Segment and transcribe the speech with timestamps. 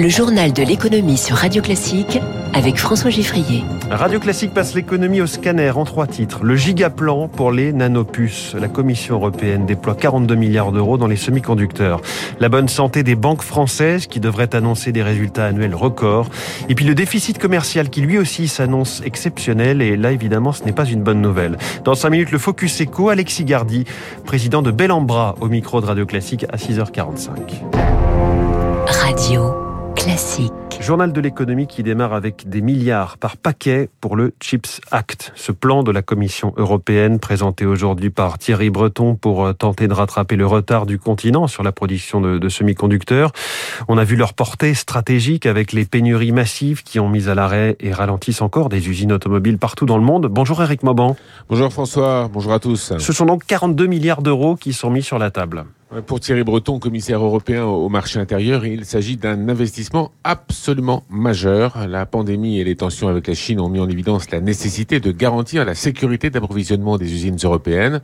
[0.00, 2.18] Le journal de l'économie sur Radio Classique
[2.54, 3.62] avec François Giffrier.
[3.90, 6.42] Radio Classique passe l'économie au scanner en trois titres.
[6.42, 8.56] Le gigaplan pour les nanopuces.
[8.58, 12.00] La Commission européenne déploie 42 milliards d'euros dans les semi-conducteurs.
[12.38, 16.30] La bonne santé des banques françaises qui devraient annoncer des résultats annuels records.
[16.70, 19.82] Et puis le déficit commercial qui lui aussi s'annonce exceptionnel.
[19.82, 21.58] Et là, évidemment, ce n'est pas une bonne nouvelle.
[21.84, 23.84] Dans cinq minutes, le Focus Eco, Alexis Gardi,
[24.24, 27.26] président de Bellambra, au micro de Radio Classique à 6h45.
[28.86, 29.69] Radio
[30.00, 30.52] classique.
[30.80, 35.52] Journal de l'économie qui démarre avec des milliards par paquet pour le Chips Act, ce
[35.52, 40.36] plan de la Commission européenne présenté aujourd'hui par Thierry Breton pour euh, tenter de rattraper
[40.36, 43.32] le retard du continent sur la production de, de semi-conducteurs.
[43.88, 47.76] On a vu leur portée stratégique avec les pénuries massives qui ont mis à l'arrêt
[47.78, 50.28] et ralentissent encore des usines automobiles partout dans le monde.
[50.30, 51.14] Bonjour Eric Mauban.
[51.50, 52.94] Bonjour François, bonjour à tous.
[52.98, 55.66] Ce sont donc 42 milliards d'euros qui sont mis sur la table.
[56.06, 61.88] Pour Thierry Breton, commissaire européen au marché intérieur, il s'agit d'un investissement absolument majeur.
[61.88, 65.10] La pandémie et les tensions avec la Chine ont mis en évidence la nécessité de
[65.10, 68.02] garantir la sécurité d'approvisionnement des usines européennes.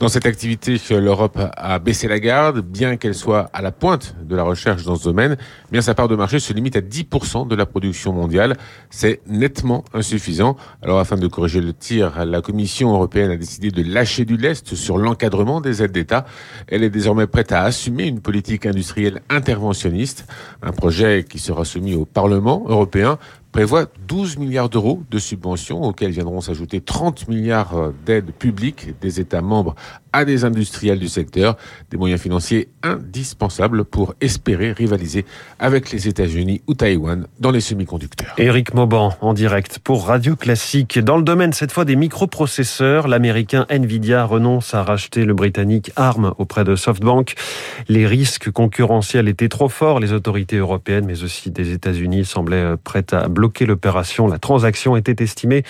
[0.00, 4.34] Dans cette activité, l'Europe a baissé la garde, bien qu'elle soit à la pointe de
[4.34, 5.36] la recherche dans ce domaine.
[5.70, 8.56] Bien sa part de marché se limite à 10% de la production mondiale.
[8.88, 10.56] C'est nettement insuffisant.
[10.80, 14.74] Alors, afin de corriger le tir, la Commission européenne a décidé de lâcher du lest
[14.74, 16.24] sur l'encadrement des aides d'État.
[16.66, 20.24] Elle est désormais prête à assumer une politique industrielle interventionniste,
[20.62, 23.18] un projet qui sera soumis au Parlement européen
[23.52, 29.20] prévoit 12 milliards d'euros de subventions auxquelles viendront s'ajouter 30 milliards euh, d'aides publiques des
[29.20, 29.74] États membres
[30.12, 31.56] à des industriels du secteur,
[31.90, 35.24] des moyens financiers indispensables pour espérer rivaliser
[35.58, 38.34] avec les États-Unis ou Taïwan dans les semi-conducteurs.
[38.38, 40.98] Éric Mauban en direct pour Radio Classique.
[40.98, 46.34] Dans le domaine cette fois des microprocesseurs, l'américain Nvidia renonce à racheter le britannique ARM
[46.38, 47.34] auprès de SoftBank.
[47.88, 50.00] Les risques concurrentiels étaient trop forts.
[50.00, 54.26] Les autorités européennes mais aussi des États-Unis semblaient prêtes à bloquer l'opération.
[54.26, 55.62] La transaction était estimée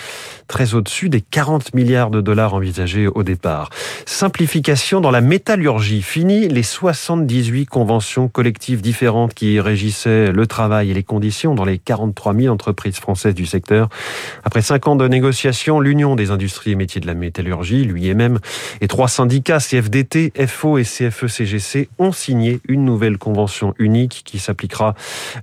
[0.47, 3.69] très au-dessus des 40 milliards de dollars envisagés au départ.
[4.05, 6.01] Simplification dans la métallurgie.
[6.01, 11.77] Fini les 78 conventions collectives différentes qui régissaient le travail et les conditions dans les
[11.77, 13.89] 43 000 entreprises françaises du secteur.
[14.43, 18.39] Après cinq ans de négociations, l'Union des industries et métiers de la métallurgie, l'UIMM,
[18.81, 24.95] et trois syndicats, CFDT, FO et CFE-CGC, ont signé une nouvelle convention unique qui s'appliquera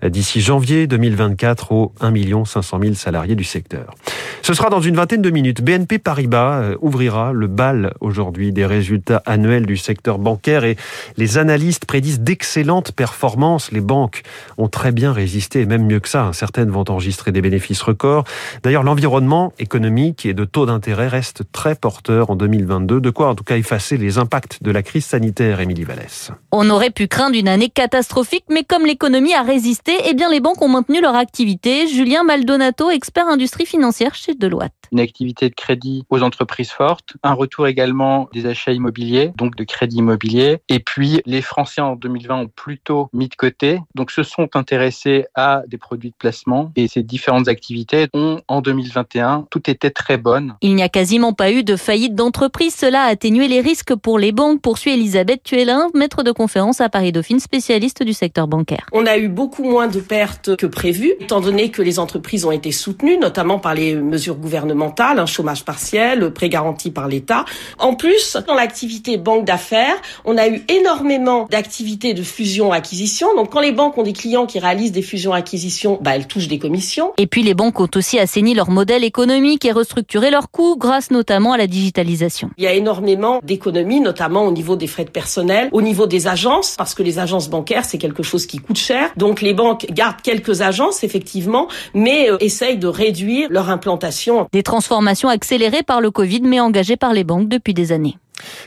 [0.03, 2.11] d'ici janvier 2024 aux 1
[2.45, 3.95] 500 000 salariés du secteur.
[4.43, 5.63] Ce sera dans une vingtaine de minutes.
[5.63, 10.77] BNP Paribas euh, ouvrira le bal aujourd'hui des résultats annuels du secteur bancaire et
[11.17, 13.73] les analystes prédisent d'excellentes performances.
[13.73, 14.23] Les banques
[14.57, 16.31] ont très bien résisté et même mieux que ça.
[16.33, 18.25] Certaines vont enregistrer des bénéfices records.
[18.63, 23.01] D'ailleurs, l'environnement économique et de taux d'intérêt reste très porteur en 2022.
[23.01, 26.31] De quoi en tout cas effacer les impacts de la crise sanitaire, Émilie Vallès.
[26.53, 30.41] On aurait pu craindre une année catastrophique, mais comme l'économie a résisté, eh bien les
[30.41, 31.87] banques ont maintenu leur activité.
[32.09, 34.73] Julien Maldonato, expert industrie financière chez Deloitte.
[34.93, 39.65] Une activité de crédit aux entreprises fortes, un retour également des achats immobiliers, donc de
[39.65, 40.59] crédit immobilier.
[40.69, 45.27] Et puis, les Français en 2020 ont plutôt mis de côté, donc se sont intéressés
[45.35, 46.73] à des produits de placement.
[46.77, 50.55] Et ces différentes activités ont, en 2021, tout était très bonne.
[50.61, 52.75] Il n'y a quasiment pas eu de faillite d'entreprise.
[52.75, 56.89] Cela a atténué les risques pour les banques, poursuit Elisabeth Tuelin, maître de conférence à
[56.89, 58.87] Paris Dauphine, spécialiste du secteur bancaire.
[58.93, 62.51] On a eu beaucoup moins de pertes que prévu, étant donné que les entreprises ont
[62.51, 67.45] été soutenues, notamment par les mesures gouvernementales, un chômage partiel, prêt garanti par l'État.
[67.79, 73.35] En plus, dans l'activité banque d'affaires, on a eu énormément d'activités de fusion-acquisition.
[73.37, 76.59] Donc quand les banques ont des clients qui réalisent des fusions-acquisitions, bah, elles touchent des
[76.59, 77.13] commissions.
[77.19, 81.11] Et puis les banques ont aussi assaini leur modèle économique et restructuré leurs coûts grâce
[81.11, 82.51] notamment à la digitalisation.
[82.59, 86.27] Il y a énormément d'économies, notamment au niveau des frais de personnel, au niveau des
[86.27, 89.11] agences, parce que les agences bancaires, c'est quelque chose qui coûte cher.
[89.17, 94.47] Donc les banques gardent quelques agences, effectivement, mais euh, essayent de réduire leur implantation.
[94.53, 98.19] Des transformations accélérées par le Covid, mais engagées par les banques depuis des années.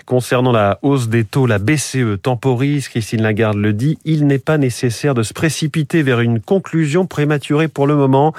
[0.05, 4.57] Concernant la hausse des taux, la BCE temporise, Christine Lagarde le dit, il n'est pas
[4.57, 8.33] nécessaire de se précipiter vers une conclusion prématurée pour le moment.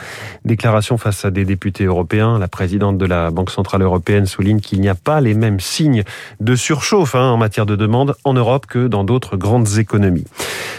[0.45, 2.39] Déclaration face à des députés européens.
[2.39, 6.05] La présidente de la Banque Centrale Européenne souligne qu'il n'y a pas les mêmes signes
[6.41, 10.27] de surchauffe hein, en matière de demande en Europe que dans d'autres grandes économies.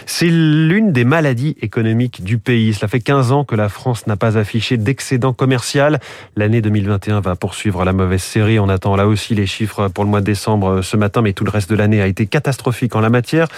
[0.06, 2.74] C'est l'une des maladies économiques du pays.
[2.74, 5.98] Cela fait 15 ans que la France n'a pas affiché d'excédent commercial.
[6.36, 8.58] L'année 2021 va poursuivre la mauvaise série.
[8.58, 11.32] On attend là aussi les chiffres pour le mois de décembre euh, ce matin, mais
[11.32, 13.48] tout le reste de l'année a été catastrophique en la matière.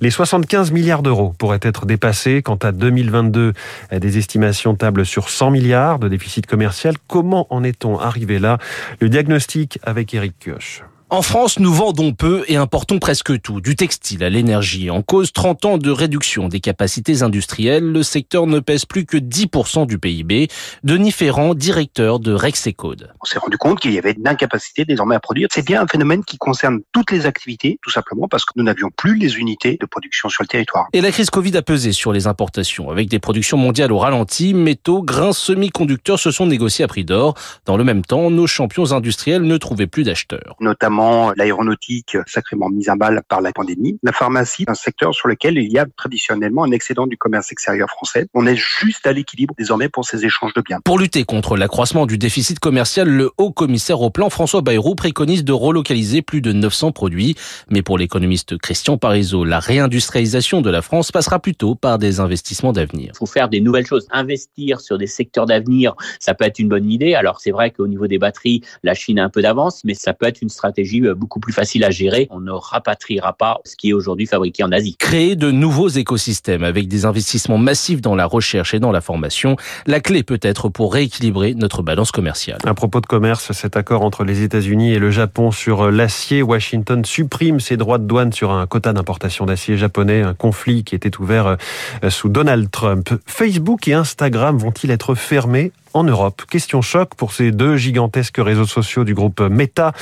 [0.00, 2.42] Les 75 milliards d'euros pourraient être dépassés.
[2.42, 3.52] Quant à 2022,
[3.92, 6.94] euh, des estimations tablent sur 100 milliards de déficit commercial.
[7.08, 8.58] Comment en est-on arrivé là?
[9.00, 10.84] Le diagnostic avec Eric Kioch.
[11.14, 14.90] En France, nous vendons peu et importons presque tout, du textile à l'énergie.
[14.90, 19.16] En cause 30 ans de réduction des capacités industrielles, le secteur ne pèse plus que
[19.16, 20.48] 10% du PIB.
[20.82, 23.12] Denis Ferrand, directeur de Rexecode.
[23.22, 25.46] On s'est rendu compte qu'il y avait une incapacité désormais à produire.
[25.52, 28.90] C'est bien un phénomène qui concerne toutes les activités, tout simplement parce que nous n'avions
[28.90, 30.88] plus les unités de production sur le territoire.
[30.94, 32.90] Et la crise Covid a pesé sur les importations.
[32.90, 37.34] Avec des productions mondiales au ralenti, métaux, grains, semi-conducteurs se sont négociés à prix d'or.
[37.66, 40.56] Dans le même temps, nos champions industriels ne trouvaient plus d'acheteurs.
[40.58, 41.03] Notamment
[41.36, 45.70] l'aéronautique sacrément mise à mal par la pandémie, la pharmacie, un secteur sur lequel il
[45.70, 48.26] y a traditionnellement un excédent du commerce extérieur français.
[48.34, 50.80] On est juste à l'équilibre désormais pour ces échanges de biens.
[50.84, 55.44] Pour lutter contre l'accroissement du déficit commercial, le haut commissaire au plan François Bayrou préconise
[55.44, 57.34] de relocaliser plus de 900 produits.
[57.70, 62.72] Mais pour l'économiste Christian Parizeau, la réindustrialisation de la France passera plutôt par des investissements
[62.72, 63.12] d'avenir.
[63.14, 64.06] Il faut faire des nouvelles choses.
[64.10, 67.14] Investir sur des secteurs d'avenir, ça peut être une bonne idée.
[67.14, 70.12] Alors c'est vrai qu'au niveau des batteries, la Chine a un peu d'avance, mais ça
[70.14, 72.28] peut être une stratégie euh, beaucoup plus facile à gérer.
[72.30, 74.96] On ne rapatriera pas ce qui est aujourd'hui fabriqué en Asie.
[74.98, 79.56] Créer de nouveaux écosystèmes avec des investissements massifs dans la recherche et dans la formation,
[79.86, 82.58] la clé peut être pour rééquilibrer notre balance commerciale.
[82.64, 87.04] À propos de commerce, cet accord entre les États-Unis et le Japon sur l'acier, Washington
[87.04, 91.20] supprime ses droits de douane sur un quota d'importation d'acier japonais, un conflit qui était
[91.20, 91.56] ouvert
[92.02, 93.10] euh, sous Donald Trump.
[93.26, 96.42] Facebook et Instagram vont-ils être fermés en Europe.
[96.50, 99.92] Question choc pour ces deux gigantesques réseaux sociaux du groupe Meta.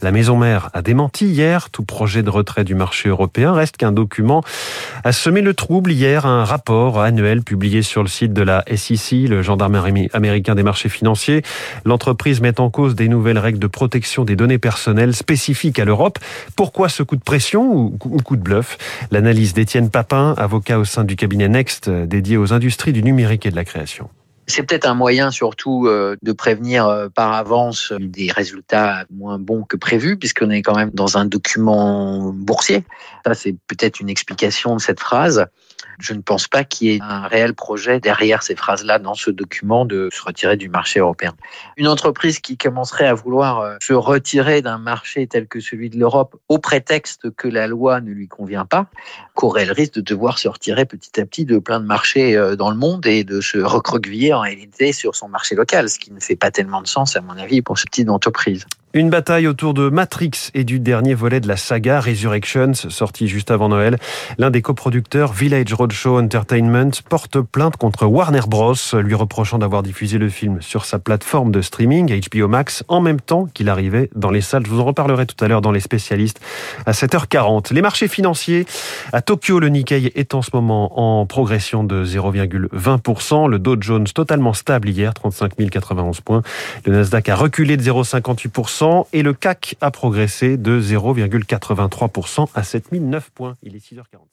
[0.00, 1.70] La maison mère a démenti hier.
[1.70, 4.42] Tout projet de retrait du marché européen reste qu'un document
[5.04, 6.26] a semé le trouble hier.
[6.26, 9.80] Un rapport annuel publié sur le site de la SEC, le gendarme
[10.12, 11.42] américain des marchés financiers.
[11.84, 16.18] L'entreprise met en cause des nouvelles règles de protection des données personnelles spécifiques à l'Europe.
[16.56, 18.78] Pourquoi ce coup de pression ou coup de bluff?
[19.10, 23.50] L'analyse d'Étienne Papin, avocat au sein du cabinet Next dédié aux industries du numérique et
[23.50, 24.08] de la création.
[24.48, 29.62] C'est peut-être un moyen surtout euh, de prévenir euh, par avance des résultats moins bons
[29.62, 32.84] que prévus, puisqu'on est quand même dans un document boursier.
[33.24, 35.46] Ça, c'est peut-être une explication de cette phrase.
[36.00, 39.30] Je ne pense pas qu'il y ait un réel projet derrière ces phrases-là dans ce
[39.30, 41.34] document de se retirer du marché européen.
[41.76, 45.98] Une entreprise qui commencerait à vouloir euh, se retirer d'un marché tel que celui de
[45.98, 48.86] l'Europe au prétexte que la loi ne lui convient pas,
[49.34, 52.70] courait le risque de devoir se retirer petit à petit de plein de marchés dans
[52.70, 56.36] le monde et de se recroqueviller réalité sur son marché local, ce qui ne fait
[56.36, 58.66] pas tellement de sens, à mon avis, pour ce type d'entreprise.
[58.94, 63.50] Une bataille autour de Matrix et du dernier volet de la saga Resurrections, sorti juste
[63.50, 63.96] avant Noël.
[64.36, 70.18] L'un des coproducteurs, Village Roadshow Entertainment, porte plainte contre Warner Bros, lui reprochant d'avoir diffusé
[70.18, 74.30] le film sur sa plateforme de streaming, HBO Max, en même temps qu'il arrivait dans
[74.30, 74.66] les salles.
[74.66, 76.42] Je vous en reparlerai tout à l'heure dans les spécialistes
[76.84, 77.72] à 7h40.
[77.72, 78.66] Les marchés financiers.
[79.14, 83.48] À Tokyo, le Nikkei est en ce moment en progression de 0,20%.
[83.48, 86.42] Le Dow Jones totalement stable hier, 35 091 points.
[86.84, 88.81] Le Nasdaq a reculé de 0,58%
[89.12, 93.56] et le CAC a progressé de 0,83% à 7009 points.
[93.62, 94.32] Il est 6h40.